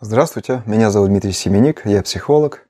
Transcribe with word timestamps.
Здравствуйте, 0.00 0.62
меня 0.64 0.92
зовут 0.92 1.08
Дмитрий 1.08 1.32
Семеник, 1.32 1.84
я 1.84 2.04
психолог, 2.04 2.68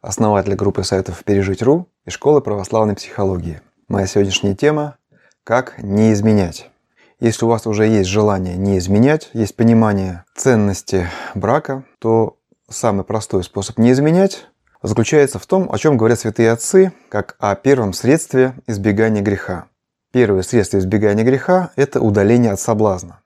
основатель 0.00 0.54
группы 0.54 0.82
сайтов 0.82 1.22
«Пережить.ру» 1.24 1.86
и 2.06 2.10
школы 2.10 2.40
православной 2.40 2.94
психологии. 2.94 3.60
Моя 3.86 4.06
сегодняшняя 4.06 4.54
тема– 4.54 4.96
«Как 5.44 5.74
не 5.82 6.10
изменять». 6.14 6.70
Если 7.18 7.44
у 7.44 7.48
вас 7.48 7.66
уже 7.66 7.86
есть 7.86 8.08
желание 8.08 8.56
не 8.56 8.78
изменять, 8.78 9.28
есть 9.34 9.56
понимание 9.56 10.24
ценности 10.34 11.06
брака, 11.34 11.84
то 11.98 12.38
самый 12.70 13.04
простой 13.04 13.44
способ 13.44 13.76
не 13.76 13.92
изменять 13.92 14.46
заключается 14.82 15.38
в 15.38 15.44
том, 15.44 15.70
о 15.70 15.76
чем 15.76 15.98
говорят 15.98 16.20
святые 16.20 16.50
отцы, 16.50 16.94
как 17.10 17.36
о 17.40 17.54
первом 17.56 17.92
средстве 17.92 18.54
избегания 18.66 19.20
греха. 19.20 19.66
Первое 20.12 20.40
средство 20.40 20.78
избегания 20.78 21.24
греха– 21.24 21.72
это 21.76 22.00
удаление 22.00 22.52
от 22.52 22.60
соблазна. 22.60 23.20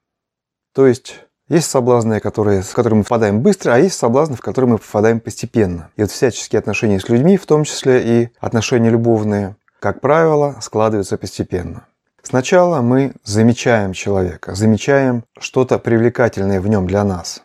То 0.74 0.88
есть 0.88 1.20
есть 1.48 1.70
соблазны, 1.70 2.20
которые, 2.20 2.62
в 2.62 2.72
которые 2.72 2.98
мы 2.98 3.02
попадаем 3.02 3.40
быстро, 3.40 3.72
а 3.72 3.78
есть 3.78 3.98
соблазны, 3.98 4.36
в 4.36 4.40
которые 4.40 4.72
мы 4.72 4.78
попадаем 4.78 5.20
постепенно. 5.20 5.90
И 5.96 6.02
вот 6.02 6.10
всяческие 6.10 6.58
отношения 6.58 6.98
с 6.98 7.08
людьми, 7.08 7.36
в 7.36 7.46
том 7.46 7.64
числе 7.64 8.02
и 8.02 8.28
отношения 8.40 8.90
любовные, 8.90 9.56
как 9.80 10.00
правило, 10.00 10.56
складываются 10.60 11.18
постепенно. 11.18 11.86
Сначала 12.22 12.80
мы 12.80 13.12
замечаем 13.22 13.92
человека, 13.92 14.54
замечаем 14.54 15.24
что-то 15.38 15.78
привлекательное 15.78 16.60
в 16.60 16.68
нем 16.68 16.86
для 16.86 17.04
нас. 17.04 17.42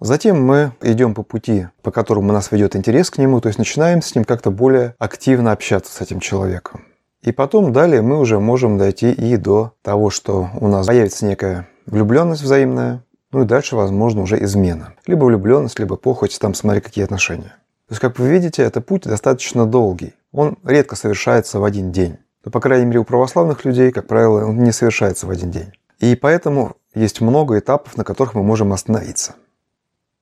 Затем 0.00 0.44
мы 0.44 0.72
идем 0.80 1.14
по 1.14 1.22
пути, 1.22 1.68
по 1.82 1.92
которому 1.92 2.32
нас 2.32 2.50
ведет 2.50 2.74
интерес 2.74 3.10
к 3.10 3.18
нему, 3.18 3.40
то 3.40 3.48
есть 3.48 3.58
начинаем 3.58 4.02
с 4.02 4.14
ним 4.14 4.24
как-то 4.24 4.50
более 4.50 4.94
активно 4.98 5.52
общаться 5.52 5.92
с 5.92 6.00
этим 6.00 6.18
человеком. 6.18 6.84
И 7.22 7.32
потом 7.32 7.72
далее 7.72 8.02
мы 8.02 8.18
уже 8.18 8.38
можем 8.40 8.78
дойти 8.78 9.12
и 9.12 9.36
до 9.36 9.72
того, 9.82 10.10
что 10.10 10.50
у 10.60 10.68
нас 10.68 10.86
появится 10.86 11.26
некая 11.26 11.68
влюбленность 11.86 12.42
взаимная, 12.42 13.02
ну 13.30 13.42
и 13.42 13.44
дальше, 13.44 13.76
возможно, 13.76 14.22
уже 14.22 14.42
измена. 14.42 14.94
Либо 15.06 15.24
влюбленность, 15.24 15.78
либо 15.78 15.96
похоть, 15.96 16.38
там 16.40 16.54
смотри, 16.54 16.80
какие 16.80 17.04
отношения. 17.04 17.56
То 17.88 17.92
есть, 17.92 18.00
как 18.00 18.18
вы 18.18 18.28
видите, 18.28 18.62
это 18.62 18.80
путь 18.80 19.02
достаточно 19.02 19.66
долгий. 19.66 20.14
Он 20.32 20.58
редко 20.64 20.96
совершается 20.96 21.58
в 21.58 21.64
один 21.64 21.92
день. 21.92 22.18
Но, 22.44 22.50
по 22.50 22.60
крайней 22.60 22.86
мере, 22.86 23.00
у 23.00 23.04
православных 23.04 23.64
людей, 23.64 23.92
как 23.92 24.06
правило, 24.06 24.44
он 24.44 24.62
не 24.62 24.72
совершается 24.72 25.26
в 25.26 25.30
один 25.30 25.50
день. 25.50 25.72
И 25.98 26.14
поэтому 26.16 26.76
есть 26.94 27.20
много 27.20 27.58
этапов, 27.58 27.96
на 27.96 28.04
которых 28.04 28.34
мы 28.34 28.42
можем 28.42 28.72
остановиться. 28.72 29.34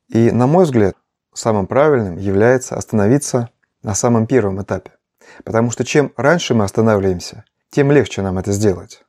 И, 0.08 0.30
на 0.30 0.46
мой 0.46 0.64
взгляд, 0.64 0.94
самым 1.34 1.66
правильным 1.66 2.16
является 2.16 2.76
остановиться 2.76 3.50
на 3.82 3.94
самом 3.94 4.26
первом 4.26 4.62
этапе. 4.62 4.92
Потому 5.44 5.70
что 5.70 5.84
чем 5.84 6.12
раньше 6.16 6.54
мы 6.54 6.64
останавливаемся, 6.64 7.44
тем 7.70 7.92
легче 7.92 8.22
нам 8.22 8.38
это 8.38 8.52
сделать. 8.52 9.04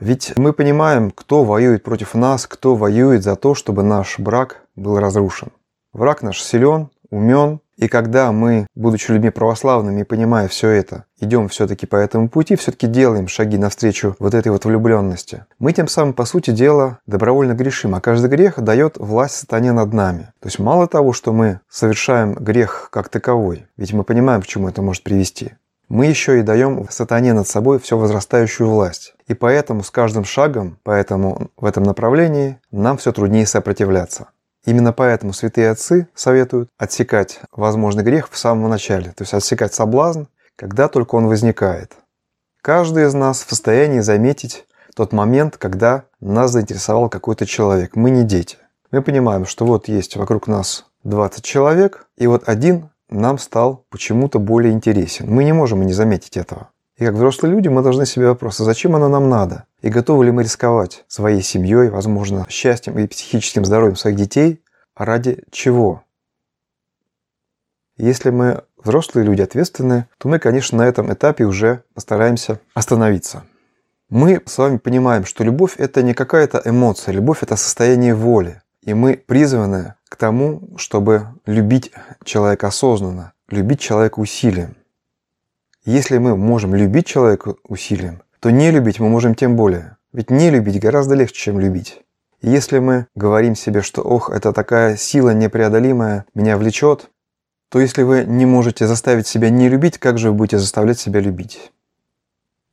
Ведь 0.00 0.36
мы 0.36 0.52
понимаем, 0.52 1.10
кто 1.10 1.44
воюет 1.44 1.82
против 1.82 2.14
нас, 2.14 2.46
кто 2.46 2.74
воюет 2.74 3.22
за 3.22 3.36
то, 3.36 3.54
чтобы 3.54 3.82
наш 3.82 4.18
брак 4.18 4.62
был 4.74 4.98
разрушен. 4.98 5.50
Враг 5.92 6.22
наш 6.22 6.42
силен, 6.42 6.90
умен, 7.10 7.60
и 7.76 7.88
когда 7.88 8.30
мы, 8.30 8.66
будучи 8.74 9.10
людьми 9.10 9.30
православными, 9.30 10.04
понимая 10.04 10.48
все 10.48 10.68
это, 10.68 11.06
идем 11.18 11.48
все-таки 11.48 11.86
по 11.86 11.96
этому 11.96 12.28
пути, 12.28 12.56
все-таки 12.56 12.86
делаем 12.86 13.26
шаги 13.26 13.58
навстречу 13.58 14.14
вот 14.18 14.34
этой 14.34 14.52
вот 14.52 14.64
влюбленности, 14.64 15.46
мы 15.58 15.72
тем 15.72 15.88
самым, 15.88 16.14
по 16.14 16.24
сути 16.24 16.50
дела, 16.50 16.98
добровольно 17.06 17.54
грешим, 17.54 17.94
а 17.94 18.00
каждый 18.00 18.30
грех 18.30 18.60
дает 18.60 18.96
власть 18.96 19.36
сатане 19.36 19.72
над 19.72 19.92
нами. 19.92 20.32
То 20.40 20.48
есть 20.48 20.58
мало 20.58 20.86
того, 20.86 21.12
что 21.12 21.32
мы 21.32 21.60
совершаем 21.68 22.34
грех 22.34 22.88
как 22.92 23.08
таковой, 23.08 23.66
ведь 23.76 23.92
мы 23.92 24.04
понимаем, 24.04 24.42
к 24.42 24.46
чему 24.46 24.68
это 24.68 24.82
может 24.82 25.02
привести, 25.02 25.54
мы 25.88 26.06
еще 26.06 26.40
и 26.40 26.42
даем 26.42 26.86
сатане 26.90 27.32
над 27.32 27.46
собой 27.46 27.78
все 27.78 27.98
возрастающую 27.98 28.68
власть. 28.68 29.14
И 29.26 29.34
поэтому 29.34 29.82
с 29.82 29.90
каждым 29.90 30.24
шагом, 30.24 30.78
поэтому 30.82 31.50
в 31.56 31.64
этом 31.64 31.82
направлении 31.82 32.58
нам 32.70 32.96
все 32.96 33.12
труднее 33.12 33.46
сопротивляться. 33.46 34.28
Именно 34.64 34.92
поэтому 34.92 35.32
святые 35.32 35.70
отцы 35.70 36.08
советуют 36.14 36.70
отсекать 36.78 37.40
возможный 37.52 38.02
грех 38.02 38.30
в 38.30 38.38
самом 38.38 38.70
начале, 38.70 39.10
то 39.12 39.22
есть 39.22 39.34
отсекать 39.34 39.74
соблазн, 39.74 40.24
когда 40.56 40.88
только 40.88 41.16
он 41.16 41.26
возникает. 41.26 41.92
Каждый 42.62 43.06
из 43.06 43.14
нас 43.14 43.44
в 43.44 43.50
состоянии 43.50 44.00
заметить 44.00 44.66
тот 44.94 45.12
момент, 45.12 45.58
когда 45.58 46.04
нас 46.20 46.52
заинтересовал 46.52 47.10
какой-то 47.10 47.44
человек. 47.44 47.96
Мы 47.96 48.10
не 48.10 48.22
дети. 48.22 48.56
Мы 48.90 49.02
понимаем, 49.02 49.44
что 49.44 49.66
вот 49.66 49.88
есть 49.88 50.16
вокруг 50.16 50.46
нас 50.46 50.86
20 51.02 51.44
человек, 51.44 52.06
и 52.16 52.26
вот 52.26 52.48
один 52.48 52.88
нам 53.20 53.38
стал 53.38 53.84
почему-то 53.90 54.38
более 54.38 54.72
интересен. 54.72 55.26
Мы 55.28 55.44
не 55.44 55.52
можем 55.52 55.84
не 55.86 55.92
заметить 55.92 56.36
этого. 56.36 56.70
И 56.96 57.04
как 57.04 57.14
взрослые 57.14 57.52
люди 57.52 57.68
мы 57.68 57.82
должны 57.82 58.06
себе 58.06 58.28
вопрос, 58.28 58.60
а 58.60 58.64
зачем 58.64 58.94
оно 58.94 59.08
нам 59.08 59.28
надо? 59.28 59.64
И 59.82 59.88
готовы 59.88 60.26
ли 60.26 60.30
мы 60.30 60.44
рисковать 60.44 61.04
своей 61.08 61.42
семьей, 61.42 61.88
возможно, 61.88 62.46
счастьем 62.48 62.98
и 62.98 63.06
психическим 63.06 63.64
здоровьем 63.64 63.96
своих 63.96 64.16
детей? 64.16 64.62
А 64.94 65.04
ради 65.04 65.42
чего? 65.50 66.04
Если 67.96 68.30
мы 68.30 68.62
взрослые 68.76 69.24
люди 69.24 69.42
ответственные, 69.42 70.08
то 70.18 70.28
мы, 70.28 70.38
конечно, 70.38 70.78
на 70.78 70.86
этом 70.86 71.12
этапе 71.12 71.44
уже 71.44 71.82
постараемся 71.94 72.60
остановиться. 72.74 73.44
Мы 74.08 74.42
с 74.46 74.58
вами 74.58 74.76
понимаем, 74.76 75.24
что 75.24 75.42
любовь– 75.42 75.74
это 75.78 76.02
не 76.02 76.14
какая-то 76.14 76.62
эмоция, 76.64 77.12
любовь– 77.12 77.38
это 77.42 77.56
состояние 77.56 78.14
воли. 78.14 78.62
И 78.82 78.94
мы 78.94 79.16
призваны 79.16 79.94
к 80.14 80.16
тому, 80.16 80.62
чтобы 80.76 81.26
любить 81.44 81.90
человека 82.22 82.68
осознанно, 82.68 83.32
любить 83.48 83.80
человека 83.80 84.20
усилием. 84.20 84.76
Если 85.84 86.18
мы 86.18 86.36
можем 86.36 86.72
любить 86.72 87.06
человека 87.06 87.56
усилием, 87.66 88.22
то 88.38 88.50
не 88.50 88.70
любить 88.70 89.00
мы 89.00 89.08
можем 89.08 89.34
тем 89.34 89.56
более. 89.56 89.96
Ведь 90.12 90.30
не 90.30 90.50
любить 90.50 90.80
гораздо 90.80 91.16
легче, 91.16 91.34
чем 91.34 91.58
любить. 91.58 92.00
И 92.42 92.48
если 92.48 92.78
мы 92.78 93.08
говорим 93.16 93.56
себе, 93.56 93.82
что 93.82 94.02
«ох, 94.02 94.30
это 94.30 94.52
такая 94.52 94.96
сила 94.96 95.30
непреодолимая, 95.30 96.26
меня 96.32 96.58
влечет», 96.58 97.10
то 97.68 97.80
если 97.80 98.04
вы 98.04 98.24
не 98.24 98.46
можете 98.46 98.86
заставить 98.86 99.26
себя 99.26 99.50
не 99.50 99.68
любить, 99.68 99.98
как 99.98 100.18
же 100.18 100.30
вы 100.30 100.36
будете 100.36 100.60
заставлять 100.60 101.00
себя 101.00 101.18
любить? 101.18 101.72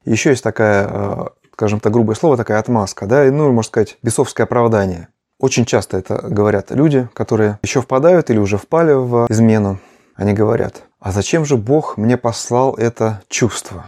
Еще 0.05 0.29
есть 0.29 0.43
такая, 0.43 0.87
э, 0.87 1.25
скажем 1.53 1.79
так, 1.79 1.91
грубое 1.91 2.15
слово, 2.15 2.37
такая 2.37 2.59
отмазка, 2.59 3.07
да, 3.07 3.23
ну, 3.31 3.51
можно 3.51 3.67
сказать, 3.67 3.97
бесовское 4.03 4.43
оправдание. 4.43 5.07
Очень 5.41 5.65
часто 5.65 5.97
это 5.97 6.21
говорят 6.21 6.69
люди, 6.69 7.09
которые 7.15 7.57
еще 7.63 7.81
впадают 7.81 8.29
или 8.29 8.37
уже 8.37 8.59
впали 8.59 8.93
в 8.93 9.25
измену. 9.27 9.79
Они 10.13 10.33
говорят, 10.33 10.83
а 10.99 11.11
зачем 11.11 11.45
же 11.45 11.57
Бог 11.57 11.97
мне 11.97 12.15
послал 12.15 12.75
это 12.75 13.23
чувство? 13.27 13.87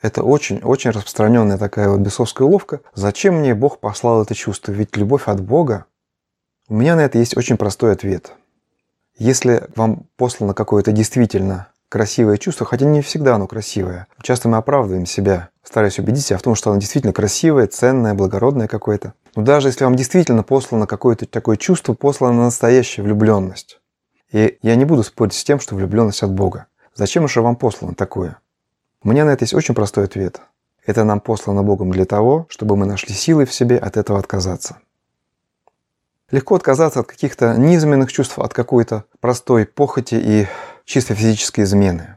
Это 0.00 0.22
очень-очень 0.22 0.90
распространенная 0.90 1.58
такая 1.58 1.90
вот 1.90 2.00
бесовская 2.00 2.48
уловка. 2.48 2.80
Зачем 2.94 3.40
мне 3.40 3.54
Бог 3.54 3.78
послал 3.78 4.22
это 4.22 4.34
чувство? 4.34 4.72
Ведь 4.72 4.96
любовь 4.96 5.24
от 5.26 5.42
Бога. 5.42 5.84
У 6.66 6.74
меня 6.74 6.96
на 6.96 7.00
это 7.00 7.18
есть 7.18 7.36
очень 7.36 7.58
простой 7.58 7.92
ответ. 7.92 8.32
Если 9.18 9.64
вам 9.76 10.06
послано 10.16 10.54
какое-то 10.54 10.92
действительно 10.92 11.68
красивое 11.90 12.38
чувство, 12.38 12.64
хотя 12.64 12.86
не 12.86 13.02
всегда 13.02 13.34
оно 13.34 13.46
красивое. 13.46 14.06
Часто 14.22 14.48
мы 14.48 14.56
оправдываем 14.56 15.04
себя, 15.04 15.50
стараясь 15.62 15.98
убедить 15.98 16.24
себя 16.24 16.38
в 16.38 16.42
том, 16.42 16.54
что 16.54 16.70
оно 16.70 16.80
действительно 16.80 17.12
красивое, 17.12 17.66
ценное, 17.66 18.14
благородное 18.14 18.68
какое-то. 18.68 19.12
Но 19.34 19.42
даже 19.42 19.68
если 19.68 19.84
вам 19.84 19.96
действительно 19.96 20.42
послано 20.42 20.86
какое-то 20.86 21.26
такое 21.26 21.56
чувство, 21.56 21.92
послана 21.92 22.44
настоящая 22.44 23.02
влюбленность. 23.02 23.80
И 24.32 24.58
я 24.62 24.76
не 24.76 24.84
буду 24.84 25.02
спорить 25.02 25.34
с 25.34 25.44
тем, 25.44 25.58
что 25.58 25.74
влюбленность 25.74 26.22
от 26.22 26.32
Бога. 26.32 26.66
Зачем 26.94 27.26
же 27.28 27.42
вам 27.42 27.56
послано 27.56 27.94
такое? 27.94 28.38
У 29.02 29.08
меня 29.08 29.24
на 29.24 29.30
это 29.30 29.42
есть 29.42 29.54
очень 29.54 29.74
простой 29.74 30.04
ответ. 30.04 30.40
Это 30.86 31.02
нам 31.04 31.20
послано 31.20 31.64
Богом 31.64 31.90
для 31.90 32.04
того, 32.04 32.46
чтобы 32.48 32.76
мы 32.76 32.86
нашли 32.86 33.14
силы 33.14 33.44
в 33.44 33.52
себе 33.52 33.76
от 33.78 33.96
этого 33.96 34.18
отказаться. 34.18 34.78
Легко 36.30 36.54
отказаться 36.54 37.00
от 37.00 37.08
каких-то 37.08 37.54
низменных 37.56 38.12
чувств, 38.12 38.38
от 38.38 38.54
какой-то 38.54 39.04
простой 39.18 39.66
похоти 39.66 40.14
и 40.14 40.46
чисто 40.90 41.14
физической 41.14 41.60
измены. 41.60 42.16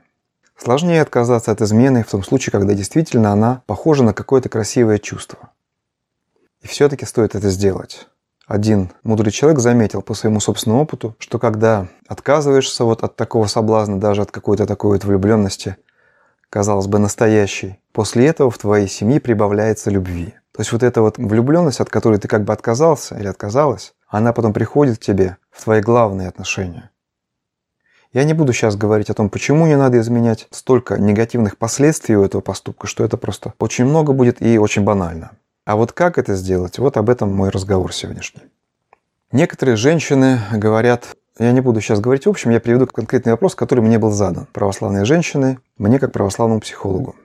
Сложнее 0.57 1.03
отказаться 1.03 1.51
от 1.51 1.61
измены 1.61 2.03
в 2.03 2.09
том 2.09 2.23
случае, 2.23 2.51
когда 2.51 2.73
действительно 2.73 3.31
она 3.31 3.61
похожа 3.67 4.03
на 4.03 4.15
какое-то 4.15 4.49
красивое 4.49 4.97
чувство. 4.97 5.51
И 6.63 6.67
все-таки 6.67 7.05
стоит 7.05 7.35
это 7.35 7.51
сделать. 7.51 8.07
Один 8.47 8.89
мудрый 9.03 9.31
человек 9.31 9.59
заметил 9.59 10.01
по 10.01 10.15
своему 10.15 10.39
собственному 10.39 10.81
опыту, 10.81 11.15
что 11.19 11.37
когда 11.37 11.87
отказываешься 12.07 12.83
вот 12.83 13.03
от 13.03 13.15
такого 13.15 13.45
соблазна, 13.45 13.99
даже 13.99 14.23
от 14.23 14.31
какой-то 14.31 14.65
такой 14.65 14.93
вот 14.93 15.05
влюбленности, 15.05 15.77
казалось 16.49 16.87
бы, 16.87 16.97
настоящей, 16.97 17.79
после 17.91 18.25
этого 18.25 18.49
в 18.49 18.57
твоей 18.57 18.87
семье 18.87 19.19
прибавляется 19.19 19.91
любви. 19.91 20.33
То 20.51 20.61
есть 20.61 20.71
вот 20.71 20.81
эта 20.81 21.03
вот 21.03 21.19
влюбленность, 21.19 21.79
от 21.79 21.91
которой 21.91 22.17
ты 22.17 22.27
как 22.27 22.43
бы 22.43 22.53
отказался 22.53 23.19
или 23.19 23.27
отказалась, 23.27 23.93
она 24.07 24.33
потом 24.33 24.51
приходит 24.51 24.97
к 24.97 25.01
тебе 25.01 25.37
в 25.51 25.63
твои 25.63 25.79
главные 25.81 26.27
отношения. 26.27 26.89
Я 28.13 28.25
не 28.25 28.33
буду 28.33 28.53
сейчас 28.53 28.75
говорить 28.75 29.09
о 29.09 29.15
том, 29.15 29.27
почему 29.31 29.65
не 29.65 29.75
надо 29.75 29.99
изменять. 29.99 30.47
Столько 30.51 30.99
негативных 30.99 31.57
последствий 31.57 32.15
у 32.15 32.23
этого 32.23 32.41
поступка, 32.41 32.85
что 32.85 33.03
это 33.03 33.17
просто 33.17 33.53
очень 33.57 33.85
много 33.85 34.13
будет 34.13 34.39
и 34.39 34.59
очень 34.59 34.83
банально. 34.83 35.31
А 35.65 35.75
вот 35.75 35.93
как 35.93 36.19
это 36.19 36.35
сделать, 36.35 36.77
вот 36.77 36.95
об 36.97 37.09
этом 37.09 37.33
мой 37.33 37.49
разговор 37.49 37.91
сегодняшний. 37.91 38.43
Некоторые 39.31 39.77
женщины 39.77 40.39
говорят, 40.51 41.15
я 41.39 41.51
не 41.51 41.61
буду 41.61 41.81
сейчас 41.81 41.99
говорить 41.99 42.27
в 42.27 42.29
общем, 42.29 42.51
я 42.51 42.59
приведу 42.59 42.85
конкретный 42.85 43.31
вопрос, 43.31 43.55
который 43.55 43.79
мне 43.79 43.97
был 43.97 44.11
задан. 44.11 44.45
Православные 44.53 45.05
женщины, 45.05 45.57
мне 45.79 45.97
как 45.97 46.11
православному 46.11 46.61
психологу. 46.61 47.15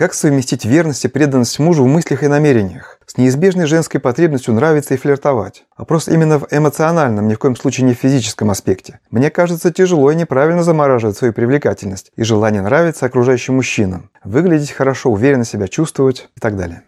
Как 0.00 0.14
совместить 0.14 0.64
верность 0.64 1.04
и 1.04 1.08
преданность 1.08 1.58
мужу 1.58 1.84
в 1.84 1.86
мыслях 1.86 2.22
и 2.22 2.26
намерениях 2.26 2.98
с 3.04 3.18
неизбежной 3.18 3.66
женской 3.66 4.00
потребностью 4.00 4.54
нравиться 4.54 4.94
и 4.94 4.96
флиртовать? 4.96 5.64
Вопрос 5.76 6.08
именно 6.08 6.38
в 6.38 6.46
эмоциональном, 6.50 7.28
ни 7.28 7.34
в 7.34 7.38
коем 7.38 7.54
случае 7.54 7.86
не 7.86 7.92
в 7.92 7.98
физическом 7.98 8.50
аспекте. 8.50 9.00
Мне 9.10 9.28
кажется, 9.28 9.70
тяжело 9.70 10.10
и 10.10 10.16
неправильно 10.16 10.62
замораживать 10.62 11.18
свою 11.18 11.34
привлекательность 11.34 12.12
и 12.16 12.22
желание 12.22 12.62
нравиться 12.62 13.04
окружающим 13.04 13.56
мужчинам, 13.56 14.08
выглядеть 14.24 14.70
хорошо, 14.70 15.10
уверенно 15.10 15.44
себя 15.44 15.68
чувствовать 15.68 16.30
и 16.34 16.40
так 16.40 16.56
далее. 16.56 16.82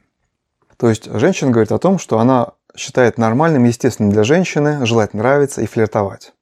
То 0.78 0.88
есть 0.88 1.04
женщина 1.12 1.50
говорит 1.50 1.72
о 1.72 1.78
том, 1.78 1.98
что 1.98 2.18
она 2.18 2.52
считает 2.74 3.18
нормальным, 3.18 3.64
естественным 3.64 4.10
для 4.10 4.24
женщины 4.24 4.86
желать 4.86 5.12
нравиться 5.12 5.60
и 5.60 5.66
флиртовать. 5.66 6.32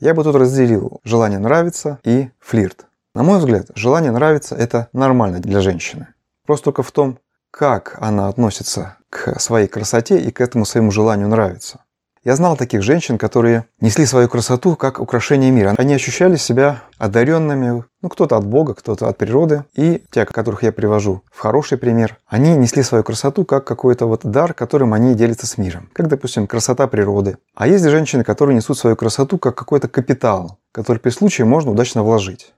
Я 0.00 0.14
бы 0.14 0.24
тут 0.24 0.34
разделил 0.34 1.00
желание 1.04 1.38
нравиться 1.38 2.00
и 2.02 2.30
флирт. 2.40 2.86
На 3.12 3.24
мой 3.24 3.38
взгляд, 3.38 3.66
желание 3.74 4.12
нравиться– 4.12 4.54
это 4.56 4.88
нормально 4.92 5.40
для 5.40 5.60
женщины. 5.60 6.08
Просто 6.46 6.66
только 6.66 6.84
в 6.84 6.92
том, 6.92 7.18
как 7.50 7.96
она 8.00 8.28
относится 8.28 8.98
к 9.10 9.40
своей 9.40 9.66
красоте 9.66 10.20
и 10.20 10.30
к 10.30 10.40
этому 10.40 10.64
своему 10.64 10.92
желанию 10.92 11.26
нравиться. 11.26 11.80
Я 12.22 12.36
знал 12.36 12.56
таких 12.56 12.82
женщин, 12.82 13.18
которые 13.18 13.64
несли 13.80 14.06
свою 14.06 14.28
красоту 14.28 14.76
как 14.76 15.00
украшение 15.00 15.50
мира. 15.50 15.74
Они 15.76 15.94
ощущали 15.94 16.36
себя 16.36 16.82
одаренными, 16.98 17.82
ну 18.02 18.08
кто-то 18.10 18.36
от 18.36 18.46
Бога, 18.46 18.74
кто-то 18.74 19.08
от 19.08 19.18
природы. 19.18 19.64
И 19.74 20.04
те, 20.10 20.24
которых 20.26 20.62
я 20.62 20.70
привожу 20.70 21.22
в 21.32 21.40
хороший 21.40 21.78
пример, 21.78 22.18
они 22.26 22.54
несли 22.54 22.82
свою 22.82 23.02
красоту 23.02 23.44
как 23.44 23.64
какой-то 23.64 24.06
вот 24.06 24.20
дар, 24.22 24.52
которым 24.52 24.92
они 24.92 25.14
делятся 25.14 25.46
с 25.46 25.56
миром. 25.56 25.88
Как, 25.94 26.08
допустим, 26.08 26.46
красота 26.46 26.86
природы. 26.86 27.38
А 27.56 27.66
есть 27.66 27.84
женщины, 27.88 28.22
которые 28.22 28.54
несут 28.54 28.78
свою 28.78 28.96
красоту 28.96 29.38
как 29.38 29.56
какой-то 29.56 29.88
капитал, 29.88 30.58
который 30.72 30.98
при 30.98 31.10
случае 31.10 31.46
можно 31.46 31.72
удачно 31.72 32.04
вложить. 32.04 32.52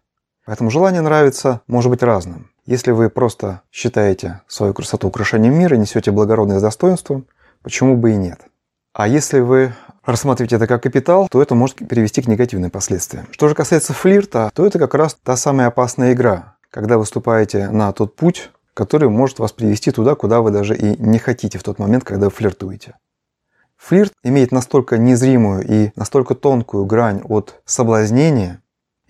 Поэтому 0.45 0.71
желание 0.71 1.01
нравится 1.01 1.61
может 1.67 1.91
быть 1.91 2.03
разным. 2.03 2.51
Если 2.67 2.91
вы 2.91 3.11
просто 3.11 3.63
считаете 3.71 4.41
свою 4.47 4.75
красоту 4.75 5.09
украшением 5.09 5.55
мира, 5.55 5.77
несете 5.77 6.11
благородное 6.11 6.59
с 6.59 6.63
достоинством, 6.63 7.27
почему 7.63 7.97
бы 7.97 8.13
и 8.13 8.17
нет? 8.17 8.41
А 8.93 9.09
если 9.09 9.41
вы 9.41 9.73
рассматриваете 10.05 10.57
это 10.57 10.67
как 10.67 10.83
капитал, 10.83 11.29
то 11.31 11.41
это 11.41 11.55
может 11.55 11.77
привести 11.77 12.23
к 12.23 12.29
негативным 12.29 12.71
последствиям. 12.71 13.27
Что 13.31 13.49
же 13.49 13.55
касается 13.55 13.93
флирта, 13.93 14.51
то 14.55 14.67
это 14.67 14.79
как 14.79 14.95
раз 14.95 15.17
та 15.23 15.37
самая 15.37 15.69
опасная 15.69 16.13
игра, 16.13 16.57
когда 16.71 16.97
вы 16.97 17.01
выступаете 17.01 17.69
на 17.71 17.93
тот 17.93 18.17
путь, 18.17 18.51
который 18.75 19.09
может 19.09 19.39
вас 19.39 19.53
привести 19.53 19.91
туда, 19.91 20.15
куда 20.15 20.41
вы 20.41 20.51
даже 20.51 20.77
и 20.77 21.01
не 21.01 21.19
хотите 21.19 21.59
в 21.59 21.63
тот 21.63 21.79
момент, 21.79 22.05
когда 22.05 22.27
вы 22.27 22.31
флиртуете. 22.31 22.97
Флирт 23.77 24.13
имеет 24.23 24.53
настолько 24.53 24.97
незримую 24.97 25.67
и 25.69 25.91
настолько 25.97 26.35
тонкую 26.35 26.85
грань 26.85 27.21
от 27.25 27.61
соблазнения, 27.65 28.62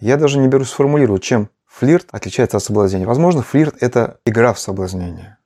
я 0.03 0.17
даже 0.17 0.39
не 0.39 0.49
берусь 0.49 0.71
сформулировать, 0.71 1.23
чем 1.23 1.49
флирт 1.65 2.09
отличается 2.11 2.57
от 2.57 2.65
соблазнения. 2.65 3.07
Возможно, 3.07 3.43
флирт– 3.43 3.77
это 3.81 4.19
игра 4.27 4.53
в 4.53 4.59
соблазнение. 4.59 5.39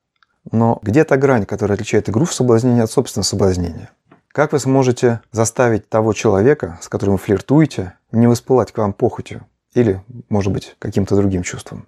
Но 0.51 0.79
где 0.83 1.05
та 1.05 1.19
грань, 1.19 1.45
которая 1.45 1.77
отличает 1.77 2.09
игру 2.09 2.25
в 2.25 2.33
соблазнение 2.33 2.85
от 2.85 2.91
собственного 2.91 3.27
соблазнения? 3.27 3.91
Как 4.29 4.53
вы 4.53 4.59
сможете 4.59 5.21
заставить 5.31 5.91
того 5.91 6.15
человека, 6.15 6.79
с 6.81 6.89
которым 6.89 7.17
вы 7.17 7.19
флиртуете, 7.19 7.95
не 8.13 8.27
воспылать 8.27 8.73
к 8.73 8.79
вам 8.79 8.95
похотью 8.95 9.47
или, 9.75 10.03
может 10.31 10.53
быть, 10.53 10.75
каким-то 10.79 11.17
другим 11.17 11.43
чувством? 11.43 11.87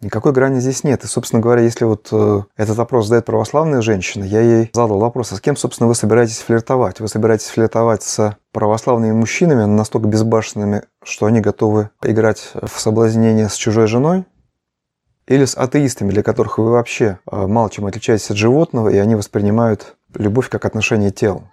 Никакой 0.00 0.32
грани 0.32 0.60
здесь 0.60 0.82
нет. 0.82 1.04
И, 1.04 1.06
собственно 1.06 1.42
говоря, 1.42 1.60
если 1.60 1.84
вот 1.84 2.08
э, 2.10 2.42
этот 2.56 2.76
вопрос 2.78 3.06
задает 3.06 3.26
православная 3.26 3.82
женщина, 3.82 4.24
я 4.24 4.40
ей 4.40 4.70
задал 4.72 4.98
вопрос, 4.98 5.32
а 5.32 5.36
с 5.36 5.42
кем, 5.42 5.56
собственно, 5.56 5.88
вы 5.88 5.94
собираетесь 5.94 6.38
флиртовать? 6.38 7.00
Вы 7.00 7.08
собираетесь 7.08 7.48
флиртовать 7.48 8.02
с 8.02 8.34
православными 8.52 9.12
мужчинами, 9.12 9.64
настолько 9.64 10.08
безбашенными, 10.08 10.84
что 11.02 11.26
они 11.26 11.40
готовы 11.40 11.90
играть 12.02 12.50
в 12.54 12.80
соблазнение 12.80 13.50
с 13.50 13.54
чужой 13.54 13.88
женой? 13.88 14.24
Или 15.26 15.44
с 15.44 15.54
атеистами, 15.54 16.10
для 16.10 16.22
которых 16.22 16.56
вы 16.56 16.70
вообще 16.70 17.18
э, 17.30 17.46
мало 17.46 17.68
чем 17.68 17.84
отличаетесь 17.84 18.30
от 18.30 18.38
животного, 18.38 18.88
и 18.88 18.96
они 18.96 19.16
воспринимают 19.16 19.96
любовь 20.14 20.48
как 20.48 20.64
отношение 20.64 21.10
тел? 21.10 21.44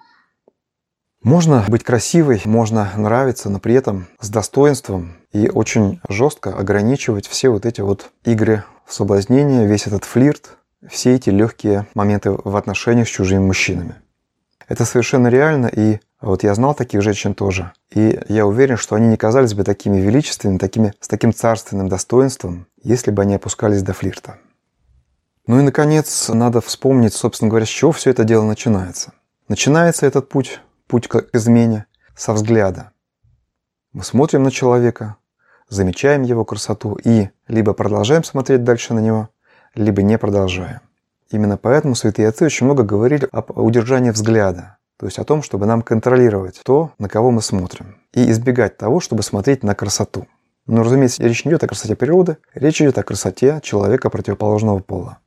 Можно 1.23 1.65
быть 1.67 1.83
красивой, 1.83 2.41
можно 2.45 2.91
нравиться, 2.95 3.49
но 3.49 3.59
при 3.59 3.73
этом 3.73 4.07
с 4.19 4.29
достоинством 4.29 5.17
и 5.33 5.49
очень 5.49 5.99
жестко 6.07 6.55
ограничивать 6.55 7.27
все 7.27 7.49
вот 7.49 7.65
эти 7.65 7.81
вот 7.81 8.11
игры 8.23 8.63
в 8.85 8.93
соблазнение, 8.93 9.67
весь 9.67 9.87
этот 9.87 10.05
флирт, 10.05 10.57
все 10.87 11.15
эти 11.15 11.29
легкие 11.29 11.87
моменты 11.95 12.31
в 12.31 12.55
отношениях 12.55 13.07
с 13.07 13.11
чужими 13.11 13.39
мужчинами. 13.39 13.95
Это 14.67 14.85
совершенно 14.85 15.27
реально, 15.27 15.67
и 15.67 15.99
вот 16.21 16.43
я 16.43 16.53
знал 16.53 16.73
таких 16.73 17.01
женщин 17.01 17.33
тоже. 17.33 17.71
И 17.93 18.19
я 18.27 18.45
уверен, 18.45 18.77
что 18.77 18.95
они 18.95 19.07
не 19.07 19.17
казались 19.17 19.53
бы 19.53 19.63
такими 19.63 19.99
величественными, 19.99 20.57
такими, 20.57 20.93
с 20.99 21.07
таким 21.07 21.33
царственным 21.33 21.89
достоинством, 21.89 22.67
если 22.83 23.11
бы 23.11 23.21
они 23.21 23.35
опускались 23.35 23.81
до 23.81 23.93
флирта. 23.93 24.37
Ну 25.45 25.59
и, 25.59 25.63
наконец, 25.63 26.29
надо 26.29 26.59
вспомнить, 26.59 27.13
собственно 27.13 27.49
говоря, 27.49 27.65
с 27.65 27.69
чего 27.69 27.91
все 27.91 28.09
это 28.09 28.25
дело 28.25 28.43
начинается. 28.43 29.13
Начинается 29.47 30.05
этот 30.05 30.27
путь 30.27 30.59
путь 30.87 31.07
к 31.07 31.27
измене 31.33 31.85
со 32.15 32.33
взгляда. 32.33 32.91
Мы 33.93 34.03
смотрим 34.03 34.43
на 34.43 34.51
человека, 34.51 35.17
замечаем 35.69 36.23
его 36.23 36.45
красоту 36.45 36.97
и 37.03 37.29
либо 37.47 37.73
продолжаем 37.73 38.23
смотреть 38.23 38.63
дальше 38.63 38.93
на 38.93 38.99
него, 38.99 39.29
либо 39.75 40.01
не 40.01 40.17
продолжаем. 40.17 40.79
Именно 41.29 41.57
поэтому 41.57 41.95
святые 41.95 42.29
отцы 42.29 42.45
очень 42.45 42.65
много 42.65 42.83
говорили 42.83 43.27
об 43.31 43.57
удержании 43.57 44.11
взгляда, 44.11 44.77
то 44.97 45.05
есть 45.05 45.19
о 45.19 45.25
том, 45.25 45.43
чтобы 45.43 45.65
нам 45.65 45.81
контролировать 45.81 46.61
то, 46.63 46.91
на 46.99 47.09
кого 47.09 47.31
мы 47.31 47.41
смотрим, 47.41 47.97
и 48.13 48.31
избегать 48.31 48.77
того, 48.77 48.99
чтобы 48.99 49.23
смотреть 49.23 49.63
на 49.63 49.75
красоту. 49.75 50.25
Но, 50.65 50.83
разумеется, 50.83 51.23
речь 51.23 51.45
не 51.45 51.51
идет 51.51 51.63
о 51.63 51.67
красоте 51.67 51.95
природы, 51.95 52.37
речь 52.53 52.81
идет 52.81 52.97
о 52.97 53.03
красоте 53.03 53.59
человека 53.61 54.09
противоположного 54.09 54.79
пола. 54.79 55.19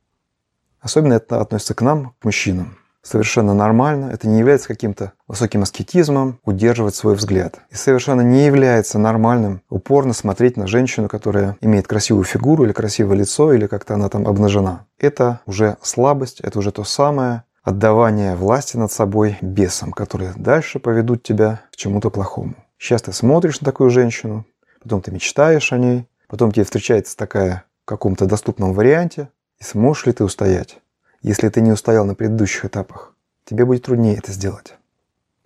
Особенно 0.79 1.13
это 1.13 1.41
относится 1.41 1.75
к 1.75 1.81
нам, 1.81 2.15
к 2.19 2.25
мужчинам 2.25 2.77
совершенно 3.03 3.53
нормально, 3.53 4.11
это 4.11 4.27
не 4.27 4.39
является 4.39 4.67
каким-то 4.67 5.13
высоким 5.27 5.63
аскетизмом 5.63 6.39
удерживать 6.43 6.95
свой 6.95 7.15
взгляд. 7.15 7.59
И 7.69 7.75
совершенно 7.75 8.21
не 8.21 8.45
является 8.45 8.99
нормальным 8.99 9.61
упорно 9.69 10.13
смотреть 10.13 10.57
на 10.57 10.67
женщину, 10.67 11.07
которая 11.07 11.57
имеет 11.61 11.87
красивую 11.87 12.23
фигуру 12.23 12.63
или 12.65 12.71
красивое 12.71 13.17
лицо, 13.17 13.53
или 13.53 13.67
как-то 13.67 13.95
она 13.95 14.09
там 14.09 14.27
обнажена. 14.27 14.85
Это 14.99 15.41
уже 15.45 15.77
слабость, 15.81 16.41
это 16.41 16.59
уже 16.59 16.71
то 16.71 16.83
самое 16.83 17.43
отдавание 17.63 18.35
власти 18.35 18.77
над 18.77 18.91
собой 18.91 19.37
бесам, 19.41 19.91
которые 19.91 20.33
дальше 20.35 20.79
поведут 20.79 21.23
тебя 21.23 21.61
к 21.71 21.75
чему-то 21.75 22.09
плохому. 22.09 22.55
Сейчас 22.77 23.03
ты 23.03 23.13
смотришь 23.13 23.61
на 23.61 23.65
такую 23.65 23.89
женщину, 23.91 24.45
потом 24.81 25.01
ты 25.01 25.11
мечтаешь 25.11 25.71
о 25.71 25.77
ней, 25.77 26.07
потом 26.27 26.51
тебе 26.51 26.63
встречается 26.63 27.15
такая 27.15 27.65
в 27.83 27.85
каком-то 27.85 28.25
доступном 28.25 28.73
варианте, 28.73 29.29
и 29.59 29.63
сможешь 29.63 30.07
ли 30.07 30.13
ты 30.13 30.23
устоять? 30.23 30.79
Если 31.21 31.49
ты 31.49 31.61
не 31.61 31.71
устоял 31.71 32.03
на 32.05 32.15
предыдущих 32.15 32.65
этапах, 32.65 33.13
тебе 33.45 33.65
будет 33.65 33.83
труднее 33.83 34.17
это 34.17 34.31
сделать. 34.31 34.73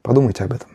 Подумайте 0.02 0.46
об 0.46 0.54
этом. 0.54 0.70